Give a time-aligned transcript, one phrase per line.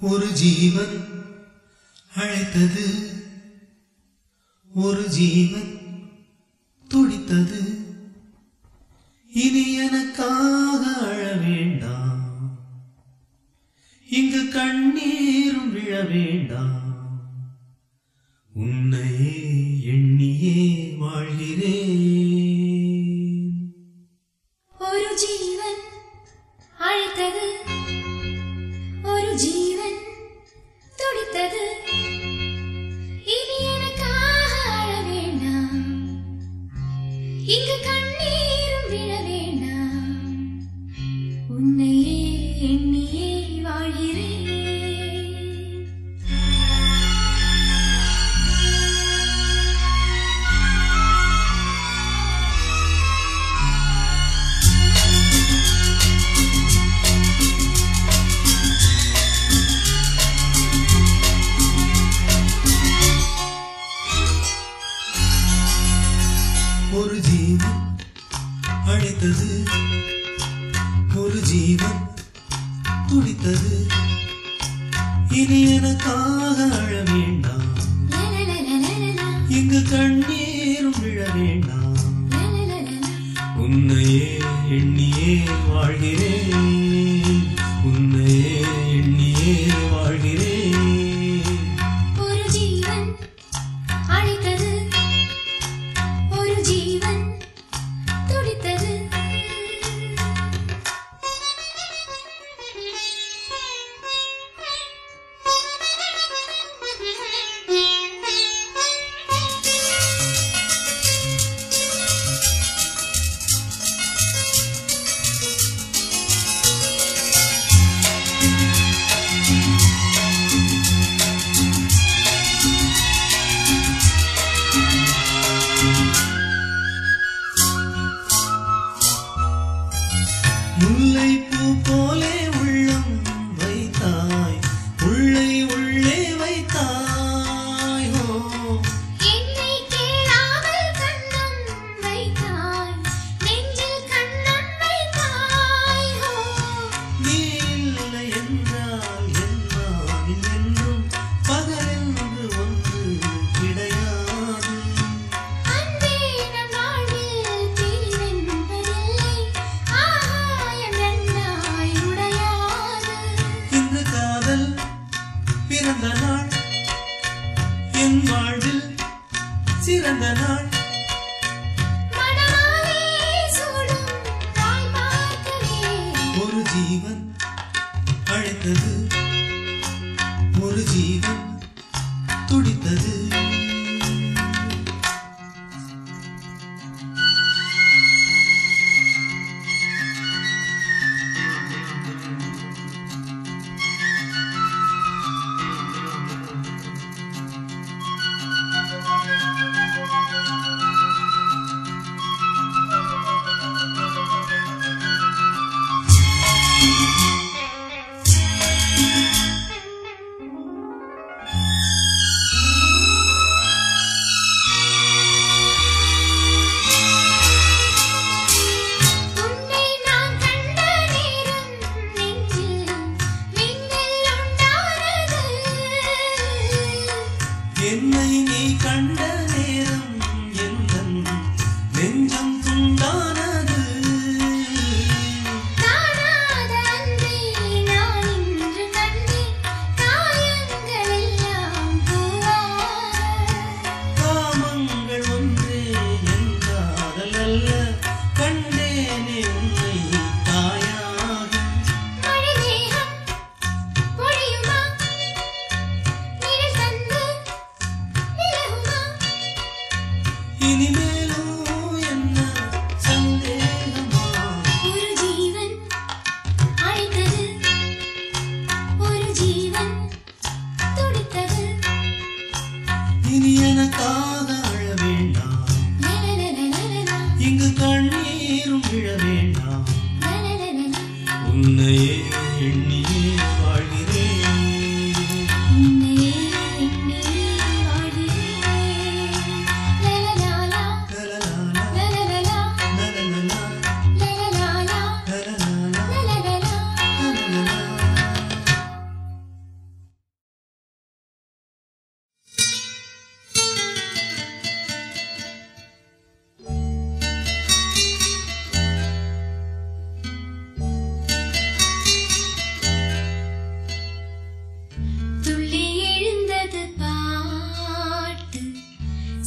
[0.00, 1.04] ஒரு ஜீவன்
[2.14, 3.10] அழைத்தது.
[4.74, 5.78] ஒரு ஜீவன்
[6.88, 7.84] துடித்தது.
[9.34, 12.58] இனி எனக்காக அழ வேண்டாம்.
[14.10, 16.84] இங்கு கண்ணீரும் விழ வேண்டாம்.
[18.54, 19.45] உன்னை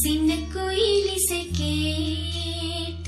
[0.00, 3.05] சின்ன குயிலிசை கேட்டு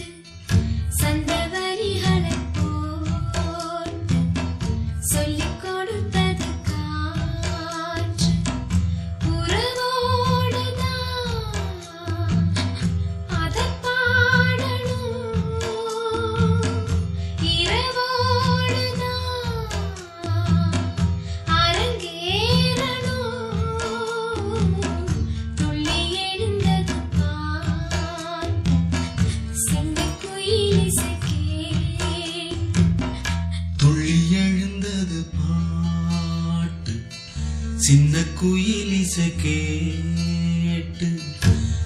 [39.40, 41.08] கேட்டு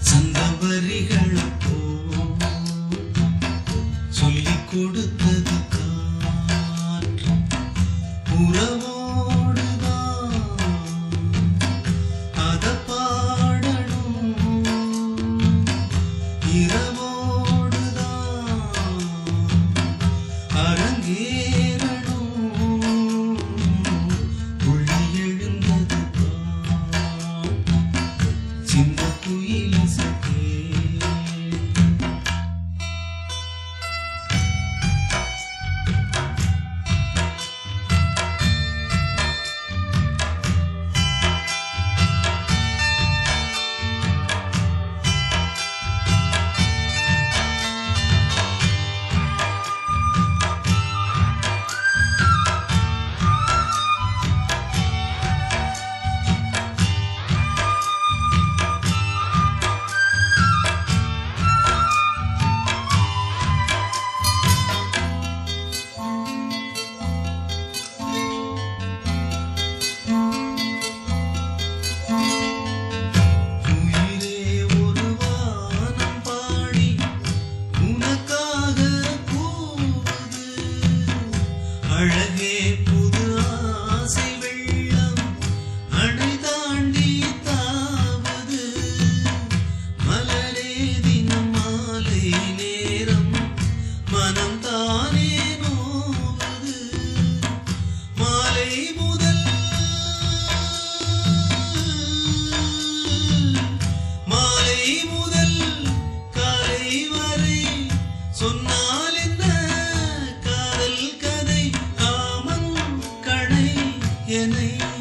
[0.08, 1.76] சங்க வரிகளப்போ
[4.10, 7.34] சொல்லி கொடுத்தது காற்று
[8.38, 8.96] உறவோ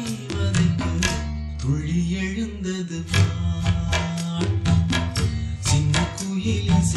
[0.02, 1.04] பாய்வதை போல்
[1.56, 2.98] துளி எழுந்தது
[5.60, 6.88] சின்ன குயிலின்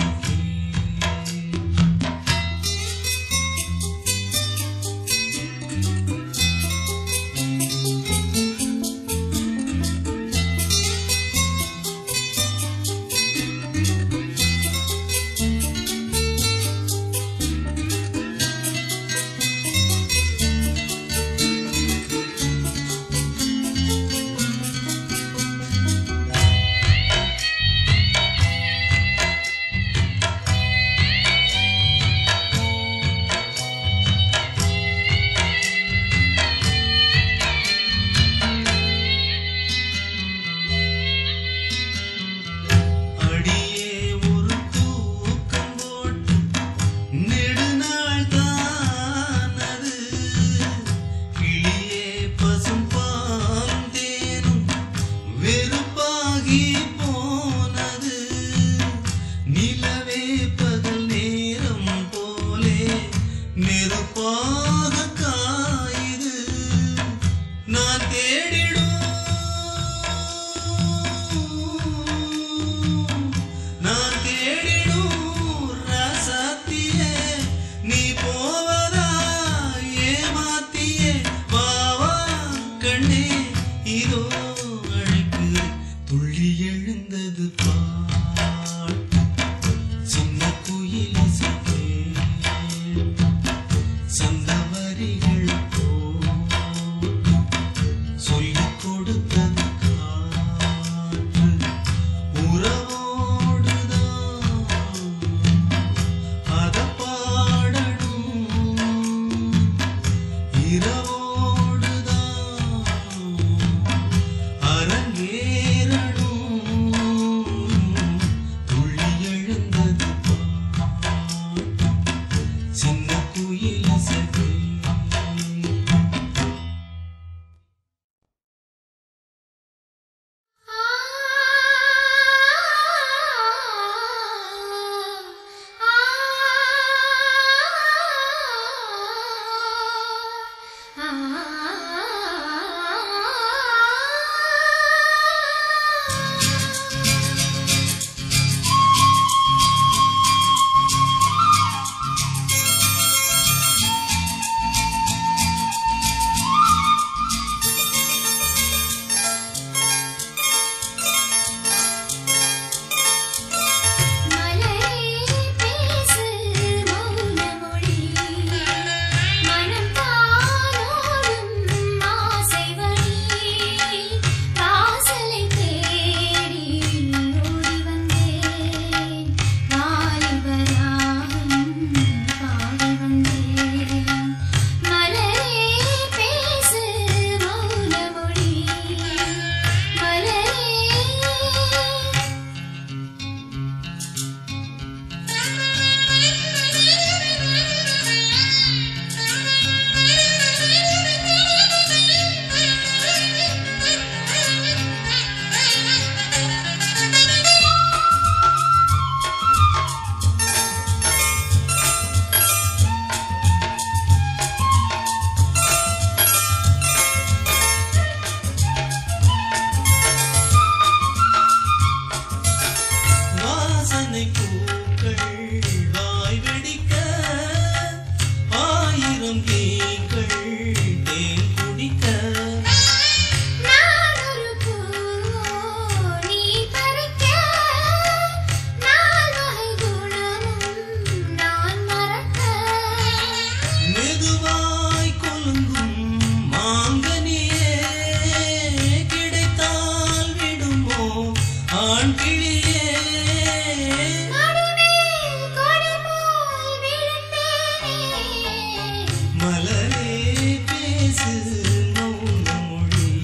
[261.22, 262.12] is no
[262.46, 263.22] memory.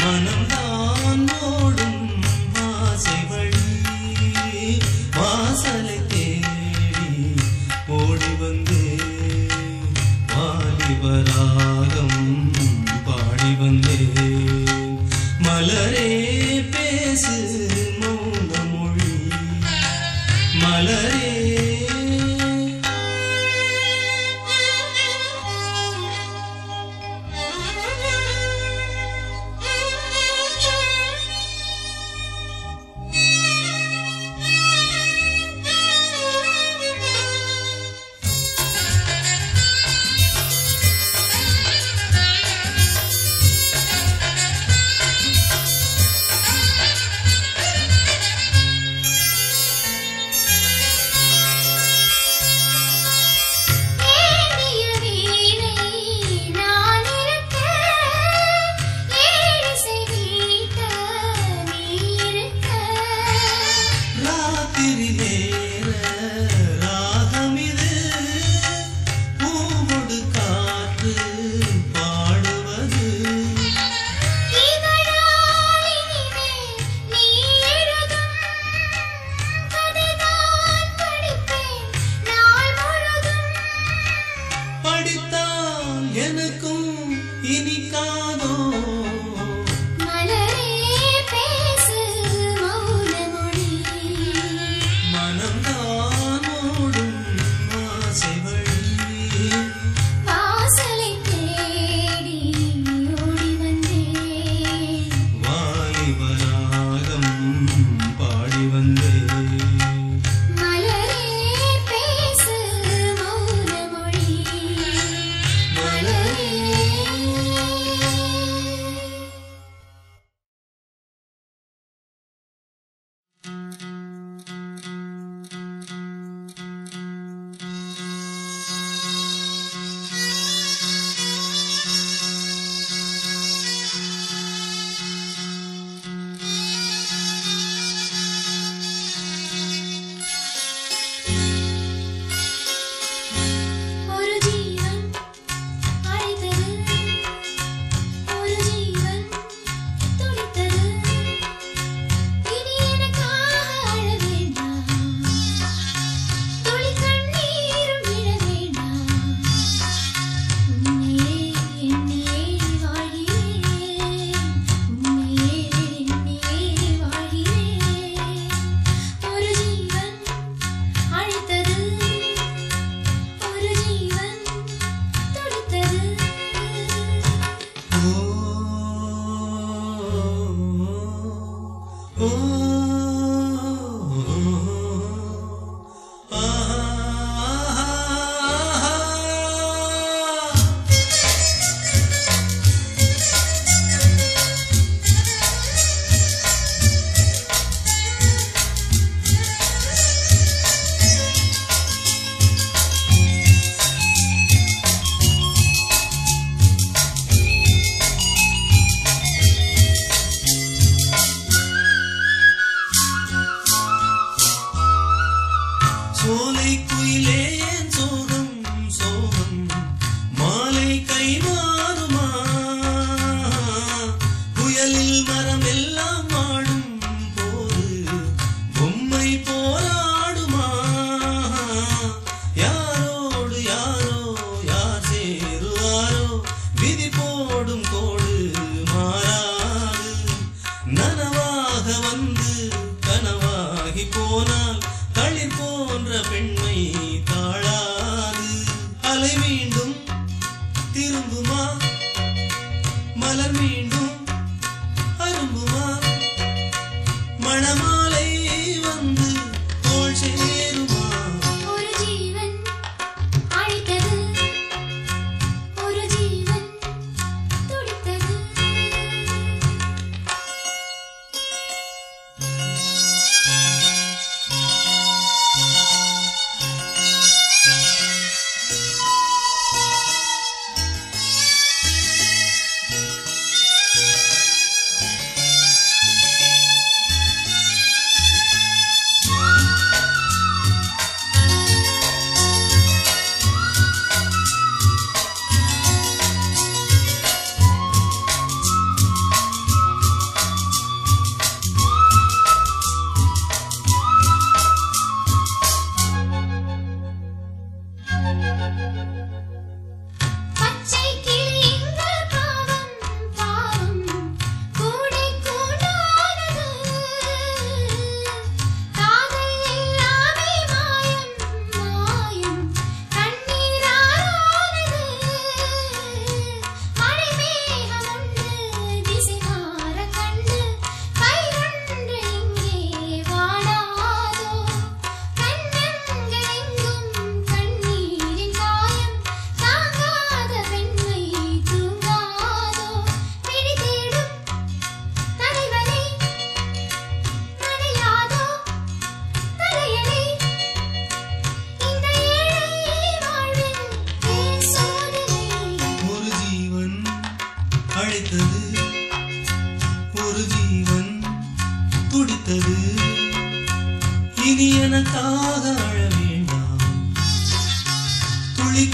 [0.00, 0.41] Manam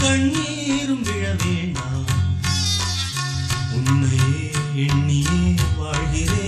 [0.08, 2.06] கண்ணீரும் விழ வேண்டாம்
[3.76, 4.50] உன்னையே
[4.84, 5.40] எண்ணியே
[5.78, 6.47] வாழ்கிறேன்.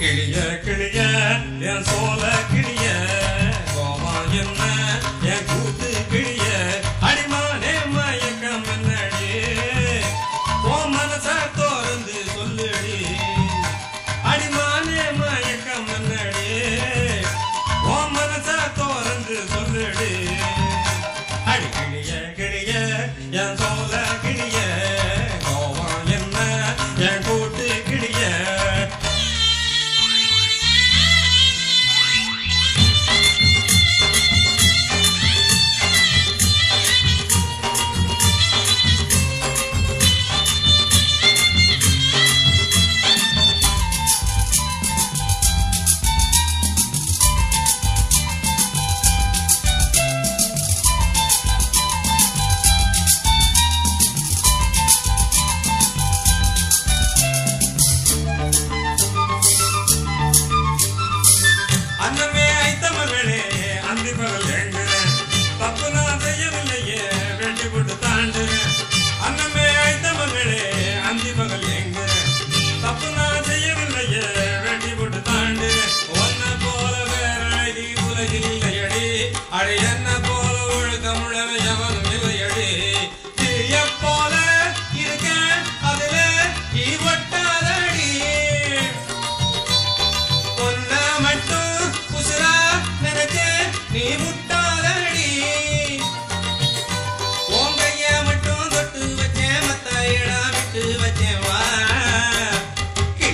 [0.00, 0.98] கிளிய கிளிய
[1.70, 2.84] என் சோல கிளிய.
[3.72, 4.62] கோமா என்ன
[5.24, 5.90] என் கூத்து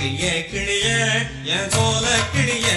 [0.05, 0.87] கிளிய கிளிய
[1.53, 2.67] என் தோல கிளிய.